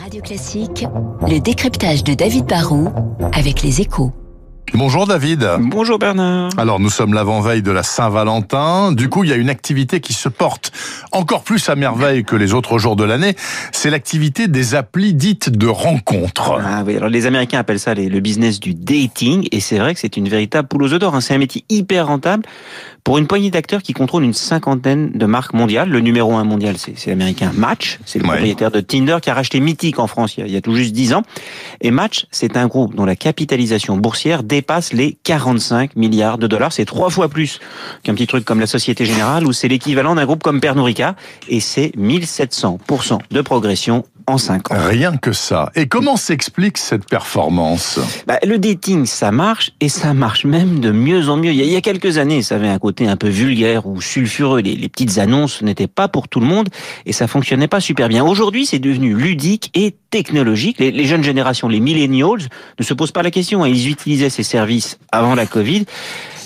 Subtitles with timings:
[0.00, 0.86] Radio Classique,
[1.28, 2.88] le décryptage de David Barrault
[3.34, 4.12] avec les échos.
[4.72, 5.46] Bonjour David.
[5.60, 6.52] Bonjour Bernard.
[6.56, 8.92] Alors nous sommes l'avant-veille de la Saint-Valentin.
[8.92, 10.72] Du coup, il y a une activité qui se porte
[11.12, 13.34] encore plus à merveille que les autres jours de l'année.
[13.72, 16.58] C'est l'activité des applis dites de rencontres.
[16.64, 20.00] Ah oui, alors les Américains appellent ça le business du dating et c'est vrai que
[20.00, 21.14] c'est une véritable poule aux œufs d'or.
[21.14, 21.20] Hein.
[21.20, 22.44] C'est un métier hyper rentable
[23.04, 25.88] pour une poignée d'acteurs qui contrôlent une cinquantaine de marques mondiales.
[25.88, 27.98] Le numéro un mondial, c'est l'américain Match.
[28.04, 30.74] C'est le propriétaire de Tinder qui a racheté Mythic en France il y, a, tout
[30.74, 31.22] juste 10 ans.
[31.80, 36.72] Et Match, c'est un groupe dont la capitalisation boursière dépasse les 45 milliards de dollars.
[36.72, 37.60] C'est trois fois plus
[38.02, 41.14] qu'un petit truc comme la Société Générale ou c'est l'équivalent d'un groupe comme Pernod Ricard.
[41.48, 44.74] Et c'est 1700% de progression en 5 ans.
[44.78, 45.70] Rien que ça.
[45.74, 47.98] Et comment s'explique cette performance?
[48.26, 51.52] Bah, Le dating, ça marche et ça marche même de mieux en mieux.
[51.52, 54.60] Il y a, quelques années, ça avait un côté un peu vulgaire ou sulfureux.
[54.60, 56.68] Les, les petites annonces n'étaient pas pour tout le monde
[57.06, 58.24] et ça fonctionnait pas super bien.
[58.24, 60.78] Aujourd'hui, c'est devenu ludique et technologique.
[60.78, 63.64] Les, les, jeunes générations, les millennials, ne se posent pas la question.
[63.64, 63.68] Hein.
[63.68, 65.86] Ils utilisaient ces services avant la Covid.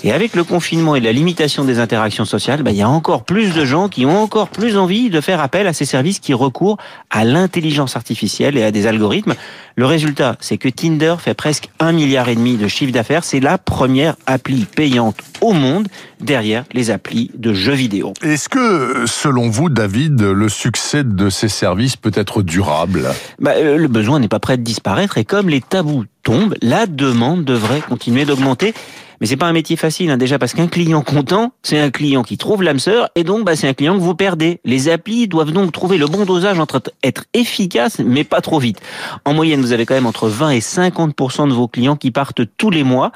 [0.05, 3.23] Et avec le confinement et la limitation des interactions sociales, bah, il y a encore
[3.23, 6.35] plus de gens qui ont encore plus envie de faire appel à ces services qui
[6.35, 6.77] recourent
[7.09, 9.33] à l'intelligence artificielle et à des algorithmes.
[9.77, 13.25] Le résultat, c'est que Tinder fait presque un milliard et demi de chiffre d'affaires.
[13.25, 15.89] C'est la première appli payante au monde
[16.21, 18.13] derrière les applis de jeux vidéo.
[18.21, 23.09] Est-ce que, selon vous, David, le succès de ces services peut être durable?
[23.39, 26.85] Bah, euh, Le besoin n'est pas prêt de disparaître et comme les tabous tombent, la
[26.85, 28.73] demande devrait continuer d'augmenter.
[29.21, 32.23] Mais c'est pas un métier facile, hein, déjà parce qu'un client content, c'est un client
[32.23, 34.59] qui trouve l'âme sœur, et donc bah, c'est un client que vous perdez.
[34.65, 38.81] Les applis doivent donc trouver le bon dosage entre être efficaces, mais pas trop vite.
[39.23, 42.43] En moyenne, vous avez quand même entre 20 et 50% de vos clients qui partent
[42.57, 43.11] tous les mois.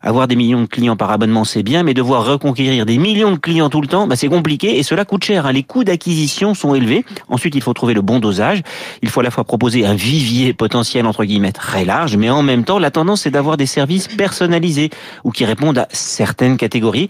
[0.00, 3.36] Avoir des millions de clients par abonnement, c'est bien, mais devoir reconquérir des millions de
[3.36, 5.44] clients tout le temps, bah, c'est compliqué et cela coûte cher.
[5.44, 5.52] Hein.
[5.52, 7.04] Les coûts d'acquisition sont élevés.
[7.28, 8.62] Ensuite, il faut trouver le bon dosage.
[9.02, 12.44] Il faut à la fois proposer un vivier potentiel entre guillemets très large, mais en
[12.44, 14.90] même temps, la tendance c'est d'avoir des services personnalisés
[15.24, 17.08] ou qui répondent à certaines catégories.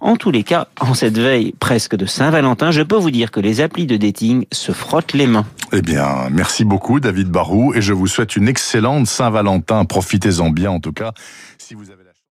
[0.00, 3.40] En tous les cas, en cette veille presque de Saint-Valentin, je peux vous dire que
[3.40, 5.46] les applis de dating se frottent les mains.
[5.72, 9.84] Eh bien, merci beaucoup David Barou et je vous souhaite une excellente Saint-Valentin.
[9.84, 11.12] Profitez-en bien en tout cas.
[11.58, 12.03] Si vous avez